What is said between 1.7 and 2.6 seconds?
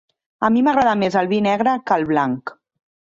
que el blanc.